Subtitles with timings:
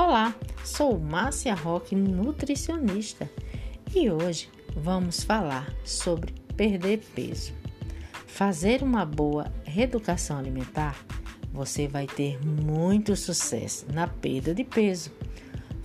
[0.00, 0.32] Olá,
[0.64, 3.28] sou Márcia Roque, nutricionista,
[3.92, 7.52] e hoje vamos falar sobre perder peso.
[8.24, 11.04] Fazer uma boa reeducação alimentar,
[11.52, 15.10] você vai ter muito sucesso na perda de peso.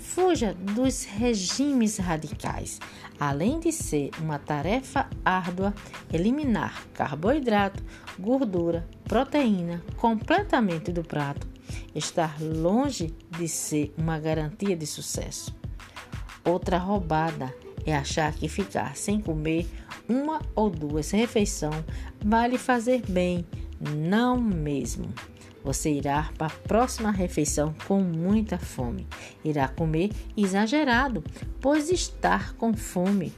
[0.04, 2.80] Fuja dos regimes radicais.
[3.18, 5.74] Além de ser uma tarefa árdua,
[6.12, 7.82] eliminar carboidrato,
[8.20, 11.48] gordura, proteína completamente do prato
[11.96, 15.56] estar longe de ser uma garantia de sucesso.
[16.44, 19.66] Outra roubada é achar que ficar sem comer
[20.08, 21.84] uma ou duas refeições
[22.24, 23.46] vale fazer bem.
[23.80, 25.14] Não mesmo.
[25.64, 29.08] Você irá para a próxima refeição com muita fome.
[29.44, 31.24] Irá comer exagerado,
[31.62, 33.34] pois estar com fome.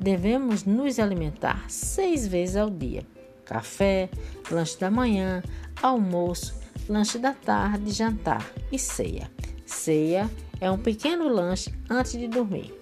[0.00, 3.06] Devemos nos alimentar seis vezes ao dia:
[3.44, 4.08] café,
[4.50, 5.42] lanche da manhã,
[5.82, 9.30] almoço lanche da tarde, jantar e ceia.
[9.64, 12.74] Ceia é um pequeno lanche antes de dormir.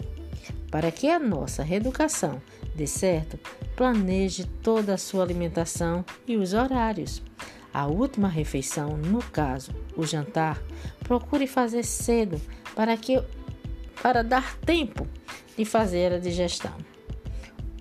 [0.70, 2.42] Para que a nossa reeducação
[2.74, 3.38] dê certo,
[3.77, 7.22] planeje toda a sua alimentação e os horários.
[7.75, 10.62] A última refeição, no caso, o jantar,
[11.00, 12.41] procure fazer cedo
[12.77, 13.20] para que
[14.00, 15.08] para dar tempo
[15.58, 16.77] de fazer a digestão.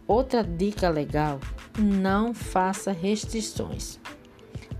[0.08, 1.40] Outra dica legal:
[1.78, 4.00] não faça restrições.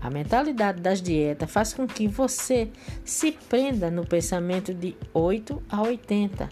[0.00, 2.68] A mentalidade das dietas faz com que você
[3.04, 6.48] se prenda no pensamento de 8 a 80.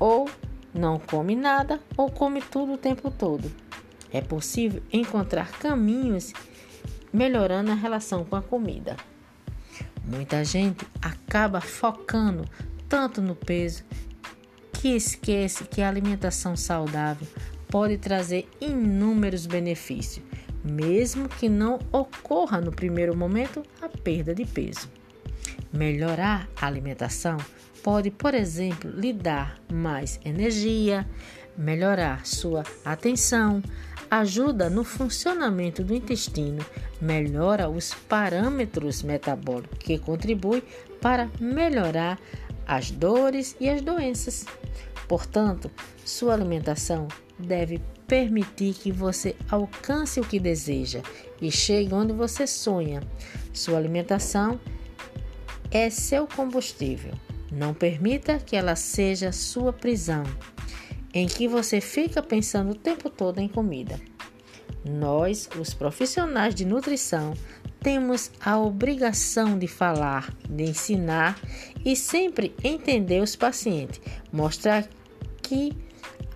[0.00, 0.28] Ou
[0.72, 3.50] não come nada ou come tudo o tempo todo.
[4.10, 6.32] É possível encontrar caminhos
[7.12, 8.96] melhorando a relação com a comida.
[10.04, 12.44] Muita gente acaba focando
[12.88, 13.84] tanto no peso
[14.72, 17.26] que esquece que a alimentação saudável
[17.68, 20.24] pode trazer inúmeros benefícios
[20.66, 24.90] mesmo que não ocorra no primeiro momento a perda de peso.
[25.72, 27.36] Melhorar a alimentação
[27.82, 31.08] pode, por exemplo, lhe dar mais energia,
[31.56, 33.62] melhorar sua atenção,
[34.10, 36.64] ajuda no funcionamento do intestino,
[37.00, 40.62] melhora os parâmetros metabólicos, que contribui
[41.00, 42.18] para melhorar
[42.66, 44.44] as dores e as doenças.
[45.08, 45.70] Portanto,
[46.04, 47.06] sua alimentação
[47.38, 51.00] deve permitir que você alcance o que deseja
[51.40, 53.02] e chegue onde você sonha.
[53.52, 54.60] Sua alimentação
[55.70, 57.12] é seu combustível.
[57.50, 60.24] Não permita que ela seja sua prisão,
[61.16, 63.98] em que você fica pensando o tempo todo em comida.
[64.84, 67.32] Nós, os profissionais de nutrição,
[67.80, 71.40] temos a obrigação de falar, de ensinar
[71.82, 73.98] e sempre entender os pacientes,
[74.30, 74.86] mostrar
[75.42, 75.72] que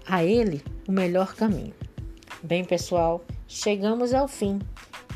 [0.07, 1.75] a ele o melhor caminho.
[2.43, 4.59] Bem, pessoal, chegamos ao fim.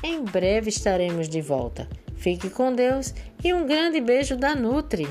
[0.03, 1.89] Em breve estaremos de volta.
[2.17, 5.09] Fique com Deus e um grande beijo da Nutri.